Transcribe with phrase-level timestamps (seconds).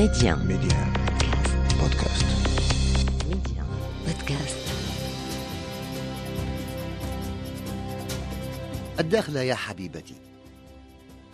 [0.00, 0.34] Média.
[0.36, 0.80] Média.
[1.80, 2.24] Podcast.
[3.28, 3.62] Média.
[4.06, 4.56] Podcast.
[9.00, 10.14] الداخلة يا حبيبتي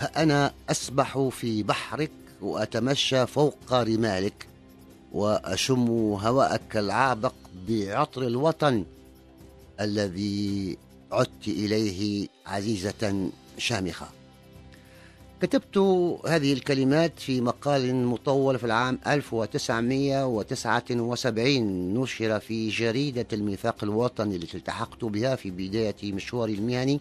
[0.01, 2.11] ها أنا أسبح في بحرك
[2.43, 4.47] وأتمشى فوق رمالك
[5.13, 5.89] وأشم
[6.21, 7.35] هواءك العابق
[7.69, 8.85] بعطر الوطن
[9.81, 10.79] الذي
[11.13, 14.07] عدت إليه عزيزة شامخة
[15.43, 15.79] كتبت
[16.29, 25.05] هذه الكلمات في مقال مطول في العام 1979 نشر في جريدة الميثاق الوطني التي التحقت
[25.05, 27.01] بها في بداية مشواري المهني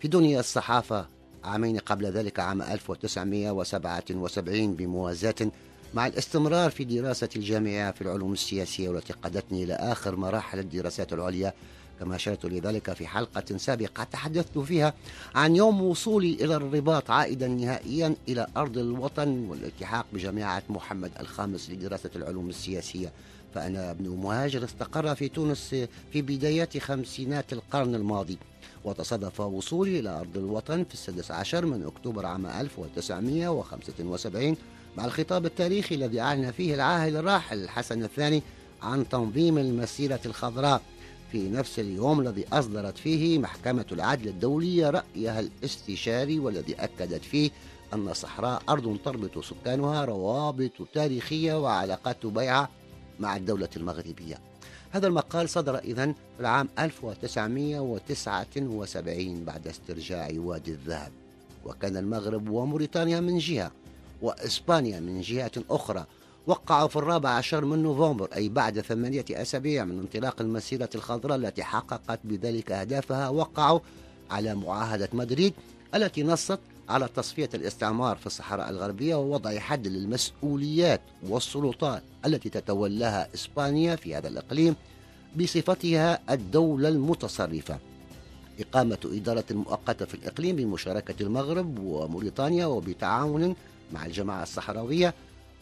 [0.00, 1.06] في دنيا الصحافة
[1.44, 5.50] عامين قبل ذلك عام 1977 بموازاة
[5.94, 11.52] مع الاستمرار في دراسة الجامعة في العلوم السياسية والتي قادتني إلى آخر مراحل الدراسات العليا
[12.00, 14.94] كما أشرت لذلك في حلقة سابقة تحدثت فيها
[15.34, 22.10] عن يوم وصولي إلى الرباط عائدا نهائيا إلى أرض الوطن والالتحاق بجامعة محمد الخامس لدراسة
[22.16, 23.12] العلوم السياسية.
[23.54, 25.74] فأنا ابن مهاجر استقر في تونس
[26.12, 28.38] في بدايات خمسينات القرن الماضي.
[28.84, 34.56] وتصادف وصولي إلى أرض الوطن في السادس عشر من أكتوبر عام 1975
[34.96, 38.42] مع الخطاب التاريخي الذي أعلن فيه العاهل الراحل الحسن الثاني
[38.82, 40.82] عن تنظيم المسيرة الخضراء.
[41.32, 47.50] في نفس اليوم الذي أصدرت فيه محكمة العدل الدولية رأيها الاستشاري والذي أكدت فيه
[47.94, 52.68] أن الصحراء أرض تربط سكانها روابط تاريخية وعلاقات بيعة
[53.20, 54.38] مع الدولة المغربية.
[54.90, 61.12] هذا المقال صدر إذن في العام 1979 بعد استرجاع وادي الذهب.
[61.64, 63.70] وكان المغرب وموريتانيا من جهة
[64.22, 66.06] وإسبانيا من جهة أخرى
[66.48, 71.64] وقعوا في الرابع عشر من نوفمبر أي بعد ثمانية أسابيع من انطلاق المسيرة الخضراء التي
[71.64, 73.80] حققت بذلك أهدافها وقعوا
[74.30, 75.54] على معاهدة مدريد
[75.94, 83.96] التي نصت على تصفية الاستعمار في الصحراء الغربية ووضع حد للمسؤوليات والسلطات التي تتولاها إسبانيا
[83.96, 84.76] في هذا الإقليم
[85.36, 87.78] بصفتها الدولة المتصرفة.
[88.60, 93.54] إقامة إدارة مؤقتة في الإقليم بمشاركة المغرب وموريتانيا وبتعاون
[93.92, 95.14] مع الجماعة الصحراوية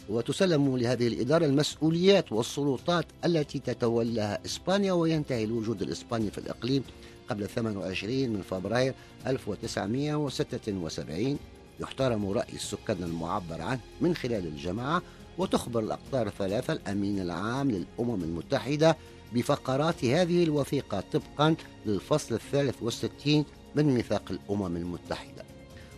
[0.09, 6.83] وتسلم لهذه الإدارة المسؤوليات والسلطات التي تتولاها إسبانيا وينتهي الوجود الإسباني في الإقليم
[7.29, 8.95] قبل 28 من فبراير
[9.27, 11.39] 1976
[11.81, 15.03] يحترم رأي السكان المعبر عنه من خلال الجماعة
[15.39, 18.97] وتخبر الأقطار الثلاثة الأمين العام للأمم المتحدة
[19.35, 21.57] بفقرات هذه الوثيقة طبقا
[21.87, 25.45] للفصل الثالث والستين من ميثاق الأمم المتحدة.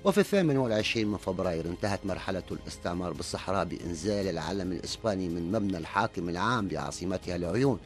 [0.04, 6.28] وفي الثامن والعشرين من فبراير انتهت مرحلة الاستعمار بالصحراء بإنزال العلم الإسباني من مبنى الحاكم
[6.28, 7.78] العام بعاصمتها العيون.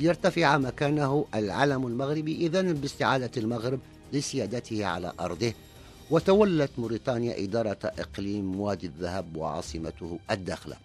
[0.00, 3.80] ليرتفع مكانه العلم المغربي إذن باستعادة المغرب
[4.12, 5.52] لسيادته على أرضه.
[6.10, 10.76] وتولت موريتانيا إدارة إقليم وادي الذهب وعاصمته الداخلة.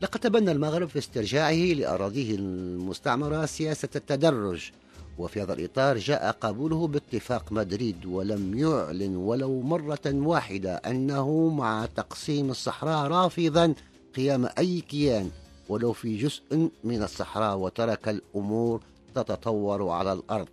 [0.00, 4.70] لقد تبنى المغرب في استرجاعه لأراضيه المستعمرة سياسة التدرج
[5.18, 12.50] وفي هذا الإطار جاء قبوله باتفاق مدريد ولم يعلن ولو مرة واحدة أنه مع تقسيم
[12.50, 13.74] الصحراء رافضا
[14.16, 15.30] قيام أي كيان
[15.68, 18.80] ولو في جزء من الصحراء وترك الأمور
[19.14, 20.48] تتطور على الأرض.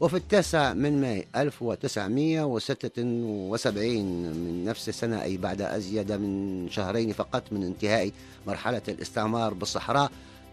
[0.00, 7.62] وفي التاسع من ماي 1976 من نفس السنة أي بعد أزيد من شهرين فقط من
[7.62, 8.10] انتهاء
[8.46, 10.10] مرحلة الاستعمار بالصحراء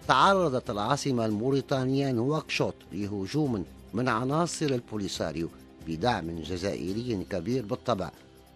[0.07, 5.49] تعرضت العاصمة الموريتانية نواكشوط لهجوم من عناصر البوليساريو
[5.87, 8.11] بدعم جزائري كبير بالطبع.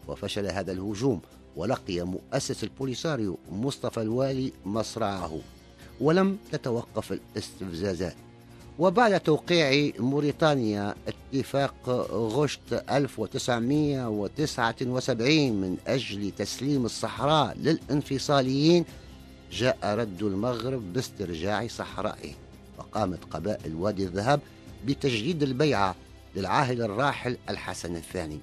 [0.07, 1.21] وفشل هذا الهجوم
[1.55, 5.39] ولقي مؤسس البوليساريو مصطفى الوالي مصرعه.
[6.01, 8.15] ولم تتوقف الاستفزازات
[8.79, 10.95] وبعد توقيع موريتانيا
[11.33, 18.85] اتفاق غشت 1979 من أجل تسليم الصحراء للانفصاليين
[19.51, 22.31] جاء رد المغرب باسترجاع صحرائه
[22.77, 24.39] وقامت قبائل وادي الذهب
[24.85, 25.95] بتجديد البيعة
[26.35, 28.39] للعاهل الراحل الحسن الثاني.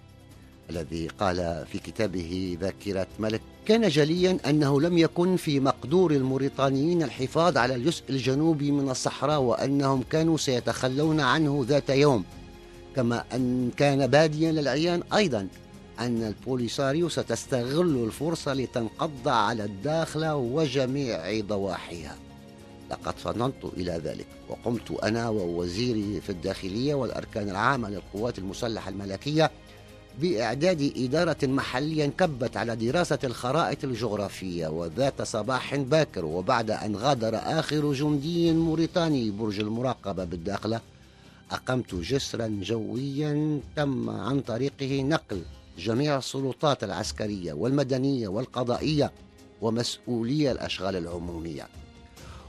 [0.71, 7.57] الذي قال في كتابه ذاكرة ملك كان جليا أنه لم يكن في مقدور الموريتانيين الحفاظ
[7.57, 12.25] على الجزء الجنوبي من الصحراء وأنهم كانوا سيتخلون عنه ذات يوم.
[12.97, 15.49] كما أن كان باديا للعيان أيضا
[16.01, 22.17] أن البوليساريو ستستغل الفرصة لتنقض على الداخلة وجميع ضواحيها.
[22.91, 29.51] لقد فننت إلى ذلك وقمت أنا ووزيري في الداخلية والأركان العامة للقوات المسلحة الملكية
[30.21, 37.93] بإعداد إدارة محلية كبت على دراسة الخرائط الجغرافية وذات صباح باكر وبعد أن غادر آخر
[37.93, 40.81] جندي موريتاني برج المراقبة بالداخلة
[41.51, 45.43] أقمت جسرا جويا تم عن طريقه نقل
[45.79, 49.13] جميع السلطات العسكرية والمدنية والقضائية
[49.63, 51.69] ومسؤولي الأشغال العمومية.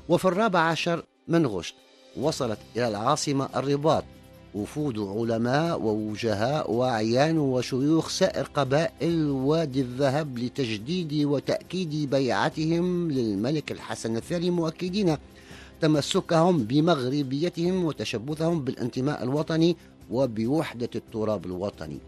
[0.09, 1.75] وفي الرابع عشر من غشت
[2.17, 4.03] وصلت إلى العاصمة الرباط
[4.55, 14.49] وفود علماء ووجهاء وأعيان وشيوخ سائر قبائل وادي الذهب لتجديد وتأكيد بيعتهم للملك الحسن الثاني
[14.49, 15.17] مؤكدين
[15.81, 19.77] تمسكهم بمغربيتهم وتشبثهم بالانتماء الوطني
[20.11, 21.99] وبوحدة التراب الوطني.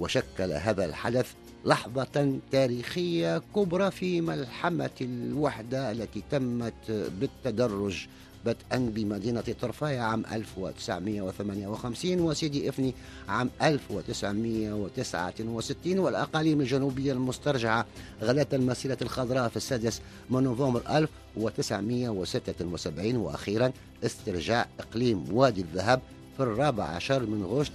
[0.00, 1.32] وشكل هذا الحدث
[1.64, 8.06] لحظة تاريخية كبرى في ملحمة الوحدة التي تمت بالتدرج
[8.46, 12.94] بدءا بمدينة طرفاية عام 1958 وسيدي إفني
[13.28, 17.86] عام 1969 والأقاليم الجنوبية المسترجعة
[18.22, 20.00] غداة المسيرة الخضراء في السادس
[20.30, 23.72] من نوفمبر 1976 وأخيرا
[24.04, 26.00] استرجاع إقليم وادي الذهب
[26.36, 27.72] في الرابع عشر من غشت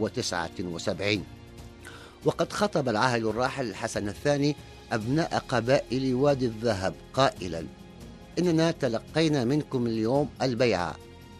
[0.00, 1.24] 1979
[2.24, 4.56] وقد خطب العاهل الراحل الحسن الثاني
[4.92, 7.64] أبناء قبائل وادي الذهب قائلا
[8.38, 10.94] إننا تلقينا منكم اليوم البيعة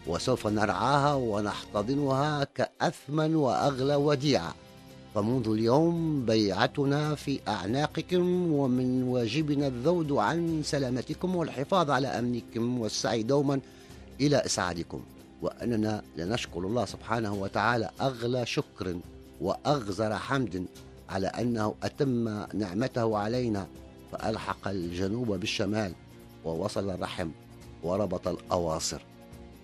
[0.07, 4.55] وسوف نرعاها ونحتضنها كأثمن وأغلى وديعة
[5.15, 13.59] فمنذ اليوم بيعتنا في أعناقكم ومن واجبنا الذود عن سلامتكم والحفاظ على أمنكم والسعي دوما
[14.21, 15.01] إلى إسعادكم.
[15.41, 18.99] وأننا لنشكر الله سبحانه وتعالى أغلى شكر
[19.41, 20.65] وأغزر حمد
[21.09, 23.67] على أنه أتم نعمته علينا
[24.11, 25.93] فألحق الجنوب بالشمال
[26.45, 27.29] ووصل الرحم
[27.83, 29.01] وربط الأواصر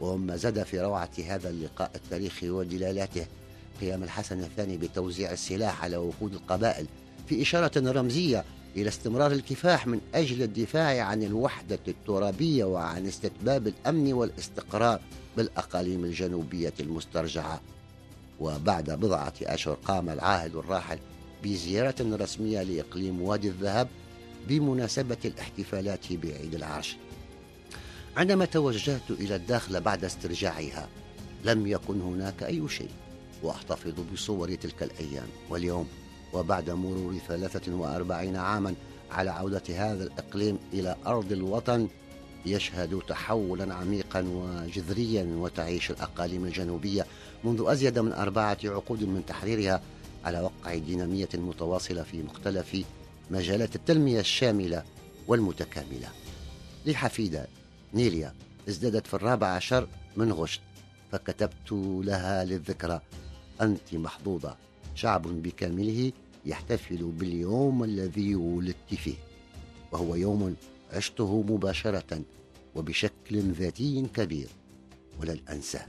[0.01, 3.25] وما زاد في روعة هذا اللقاء التاريخي ودلالاته
[3.81, 6.85] قيام الحسن الثاني بتوزيع السلاح على وفود القبائل
[7.27, 8.45] في إشارة رمزية
[8.75, 14.99] إلى استمرار الكفاح من أجل الدفاع عن الوحدة الترابية وعن استتباب الأمن والاستقرار
[15.37, 17.61] بالأقاليم الجنوبية المسترجعة.
[18.39, 20.99] وبعد بضعة أشهر قام العاهل الراحل
[21.43, 23.87] بزيارة رسمية لإقليم وادي الذهب
[24.47, 26.97] بمناسبة الاحتفالات بعيد العرش.
[28.17, 30.89] عندما توجهت إلى الداخل بعد استرجاعها
[31.45, 32.89] لم يكن هناك أي شيء
[33.43, 35.87] وأحتفظ بصور تلك الأيام واليوم.
[36.35, 38.75] وبعد مرور 43 عاما
[39.11, 41.87] على عودة هذا الإقليم إلى أرض الوطن
[42.45, 47.05] يشهد تحولا عميقا وجذريا وتعيش الأقاليم الجنوبية
[47.43, 49.81] منذ أزيد من أربعة عقود من تحريرها
[50.25, 52.77] على وقع دينامية متواصلة في مختلف
[53.31, 54.83] مجالات التنمية الشاملة
[55.27, 56.07] والمتكاملة.
[56.85, 57.47] لحفيدة
[57.93, 58.33] نيليا
[58.69, 59.87] ازدادت في الرابع عشر
[60.17, 60.61] من غشت
[61.11, 61.71] فكتبت
[62.03, 63.01] لها للذكرى
[63.61, 64.55] أنت محظوظة
[64.95, 66.11] شعب بكامله
[66.45, 69.15] يحتفل باليوم الذي ولدت فيه
[69.91, 70.55] وهو يوم
[70.93, 72.21] عشته مباشرة
[72.75, 74.47] وبشكل ذاتي كبير
[75.21, 75.85] ولن أنساه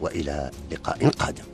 [0.00, 1.44] وإلى لقاء قادم.